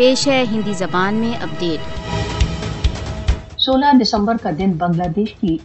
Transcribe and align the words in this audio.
پیش 0.00 0.28
ہے 0.28 0.44
ہندی 0.50 0.72
زبان 0.72 1.14
میں 1.14 1.32
اپڈیٹ۔ 1.42 1.80
سولہ 3.60 3.86
دسمبر 4.02 4.36
کا 4.42 4.50
دن 4.58 4.72
بنگلہ 4.72 5.08
دیش 5.16 5.34
کی 5.34 5.56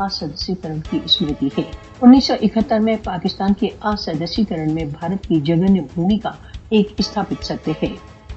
اسدسیکرن 0.00 0.80
کی 0.90 0.98
اسمرتی 1.04 1.46
ہے 1.46 1.62
انیس 2.02 2.24
سو 2.24 2.34
اکہتر 2.42 2.78
میں 2.78 2.96
پاکستان 3.04 3.54
کے 3.54 3.68
اسدسیکرن 3.84 4.74
میں 4.74 4.84
بھارت 4.84 5.26
کی 5.26 5.40
جگن 5.40 5.74
بھومکا 5.74 6.30
ایک 6.68 6.88
استھاپت 6.98 7.44
ستیہ 7.44 7.72
ہے۔ 7.82 7.92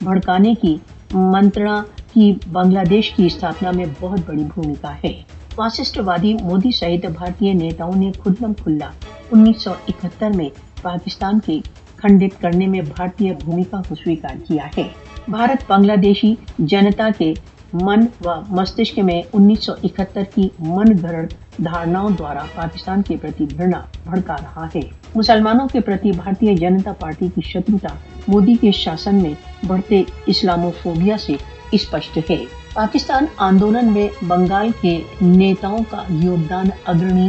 بھڑکانے 0.00 0.54
کی 0.54 0.76
منترنا 1.12 1.82
کی 2.14 2.34
بنگلہ 2.52 2.84
دیش 2.90 3.10
کی 3.10 3.26
استھاپنا 3.26 3.70
میں 3.70 3.84
بہت 4.00 4.20
بڑی 4.26 4.44
بھومکا 4.54 4.94
ہے۔ 5.04 5.22
واسسٹ 5.56 5.98
وادی 5.98 6.34
مودی 6.34 6.70
سہت 6.70 7.06
بھارتی 7.06 7.52
نیتاؤں 7.52 7.96
نے 7.96 8.12
کھلم 8.22 8.54
کھلا۔ 8.54 8.90
انیس 9.32 9.62
سو 9.62 9.70
اکہتر 9.88 10.30
میں 10.34 10.48
پاکستان 10.82 11.40
کے 11.40 11.58
کھنڈت 11.96 12.40
کرنے 12.40 12.66
میں 12.66 12.80
بھارتی 12.96 13.30
بھومکا 13.44 13.80
کو 13.88 13.94
سویکار 13.94 14.36
کیا 14.48 14.66
ہے۔ 14.78 14.88
بھارت 15.28 15.70
بنگلہ 15.70 15.96
دیشی 15.96 16.34
جنتا 16.58 17.08
کے 17.18 17.32
من 17.72 18.04
و 18.24 18.30
مستشک 18.48 18.98
میں 18.98 19.22
انیس 19.32 19.64
سو 19.64 19.72
اکہتر 19.82 20.22
کی 20.34 20.48
من 20.58 20.92
گھڑت 21.02 21.34
دھارناؤں 21.64 22.10
دوارا 22.10 22.44
پاکستان 22.54 23.02
کے 23.02 23.16
پرتی 23.16 23.46
گھرنا 23.56 23.80
بھڑکا 24.04 24.36
رہا 24.36 24.66
ہے۔ 24.74 24.80
مسلمانوں 25.14 25.68
کے 25.68 25.80
پرتی 25.80 26.10
بھارتی 26.12 26.54
جنتا 26.54 26.92
پارٹی 26.92 27.28
کی 27.34 27.40
شتروتا 27.40 27.94
مودی 28.28 28.54
کے 28.60 28.70
شاسن 28.72 29.14
میں 29.14 29.34
بڑھتے 29.66 30.02
اسلامو 30.26 30.70
فوبیا 30.82 31.18
سے 31.18 31.32
اسپشٹ 31.72 32.18
ہے۔ 32.30 32.44
پاکستان 32.74 33.24
آندولن 33.36 33.92
میں 33.92 34.08
بنگال 34.24 34.68
کے 34.80 35.00
نیتاؤں 35.22 35.84
کا 35.90 36.02
یوگدان 36.08 36.66
اگرنی 36.84 37.28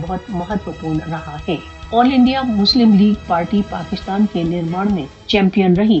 بہت 0.00 0.20
مہتوپورن 0.28 0.98
رہا 1.10 1.36
ہے۔ 1.48 1.56
All 1.92 2.10
India 2.12 2.42
Muslim 2.42 2.92
League 2.92 3.14
party 3.26 3.62
Pakistan 3.70 4.26
کے 4.32 4.42
نرمان 4.42 4.94
میں 4.94 5.04
چیمپئن 5.26 5.74
رہی 5.76 6.00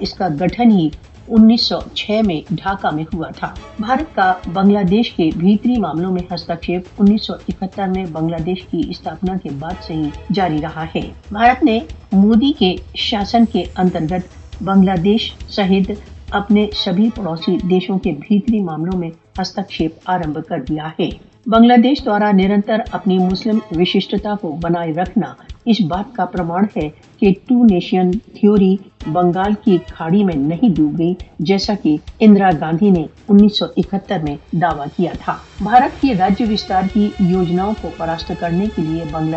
اس 0.00 0.14
کا 0.14 0.28
گٹھن 0.40 0.70
ہی 0.70 0.88
انیس 1.28 1.62
سو 1.62 1.78
چھ 1.94 2.20
میں 2.24 2.40
ڈھاکہ 2.50 2.94
میں 2.94 3.04
ہوا 3.14 3.28
تھا۔ 3.36 3.54
بھارت 3.78 4.14
کا 4.14 4.34
بنگلہ 4.52 4.78
دیش 4.78 5.12
کے 5.12 5.30
بھیتری 5.36 5.76
معاملوں 5.76 6.12
میں 6.12 6.34
ہستکشیپ 6.34 6.82
انیس 6.98 7.26
سو 7.26 7.32
اکہتر 7.48 7.86
میں 7.86 8.04
بنگلہ 8.04 8.36
دیش 8.36 8.62
کی 8.70 8.82
استھاپنا 8.90 9.34
کے 9.42 9.48
بعد 9.58 9.84
سے 9.86 9.94
ہی 9.94 10.08
جاری 10.32 10.58
رہا 10.62 10.84
ہے۔ 10.94 11.10
بھارت 11.32 11.64
نے 11.64 11.80
مودی 12.12 12.52
کے 12.58 12.76
شاسن 12.94 13.44
کے 13.44 13.64
انترگت 13.76 14.62
بنگلہ 14.62 14.96
دیش 15.04 15.32
سہت 15.48 15.90
اپنے 16.32 16.66
سبھی 16.84 17.08
پڑوسی 17.14 17.56
دیشوں 17.70 17.98
کے 17.98 18.12
بھیتری 18.12 18.60
معاملوں 18.62 18.98
میں 18.98 19.10
ہستکشیپ 19.40 19.90
آرمب 20.04 20.38
کر 20.48 20.62
دیا 20.68 20.88
ہے۔ 21.00 21.08
بنگلہ 21.46 21.76
دیش 21.76 22.04
دوارا 22.04 22.30
نرنتر 22.32 22.78
اپنی 22.92 23.18
مسلم 23.18 23.58
وششٹتا 23.76 24.34
کو 24.40 24.48
بنائے 24.62 24.92
رکھنا 24.92 25.32
اس 25.64 25.80
بات 25.80 26.14
کا 26.16 26.24
پرماڑ 26.24 26.62
ہے 26.76 26.88
کہ 27.18 27.32
ٹو 27.48 27.64
نیشن 27.64 28.10
تھیوری 28.10 28.76
بنگال 29.06 29.52
کی 29.64 29.76
کھاڑی 29.86 30.24
میں 30.24 30.34
نہیں 30.36 30.74
ڈوب 30.74 30.98
گئی، 30.98 31.14
جیسا 31.38 31.72
کہ 31.82 31.96
اندرا 32.20 32.50
گاندھی 32.60 32.90
نے 32.90 33.04
انیس 33.28 33.58
سو 33.58 33.66
اکہتر 33.76 34.18
میں 34.22 34.36
دعویٰ 34.52 34.86
کیا 34.96 35.12
تھا۔ 35.20 35.36
بھارت 35.62 36.02
کی 36.02 36.14
راجیہ 36.14 36.46
وستار 36.50 36.82
کی 36.92 37.08
یوجناؤں 37.20 37.74
کو 37.82 37.88
پراست 37.96 38.32
کرنے 38.38 38.66
کے 38.76 38.82
لیے 38.82 39.04
بنگلہ 39.10 39.36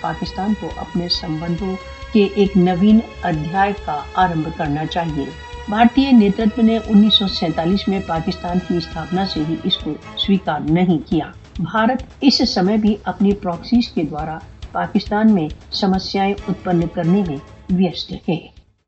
پاکستان 0.00 0.52
کو 0.60 0.68
اپنے 0.76 1.08
سمبندوں 1.08 1.74
کے 2.12 2.26
ایک 2.34 2.56
نوین 2.56 2.98
ادھیائے 3.22 3.72
کا 3.84 4.00
آرمب 4.14 4.48
کرنا 4.56 4.86
چاہیے۔ 4.86 5.47
بھارتی 5.68 6.10
نیترتو 6.12 6.62
نے 6.62 6.78
انیس 6.86 7.14
سو 7.14 7.28
سینتالیس 7.28 7.88
میں 7.88 8.00
پاکستان 8.06 8.58
کی 8.68 8.76
استھاپنا 8.76 9.26
سے 9.26 9.42
ہی 9.48 9.54
اس 9.64 9.76
کو 9.76 9.94
سویکار 10.16 10.60
نہیں 10.60 10.98
کیا۔ 11.10 11.24
بھارت 11.58 12.02
اس 12.20 12.42
سمے 12.48 12.76
بھی 12.76 12.96
اپنی 13.04 13.32
پروکسیز 13.32 13.88
کے 13.88 14.02
دوارا 14.02 14.38
پاکستان 14.72 15.34
میں 15.34 15.48
سمسیائیں 15.72 16.34
اتپن 16.48 16.80
کرنے 16.94 17.22
میں 17.28 17.36
ویست 17.70 18.12
ہے۔ 18.28 18.57